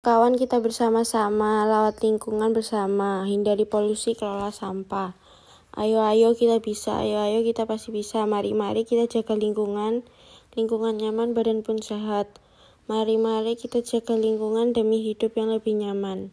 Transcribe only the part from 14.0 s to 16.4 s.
lingkungan demi hidup yang lebih nyaman.